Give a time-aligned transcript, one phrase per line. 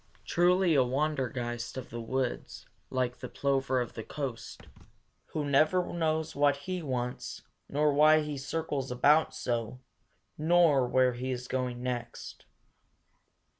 [0.25, 4.63] Truly a Wandergeist of the woods, like the plover of the coast,
[5.27, 9.79] who never knows what he wants, nor why he circles about so,
[10.39, 12.45] nor where he is going next.